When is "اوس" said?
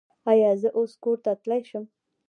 0.77-0.91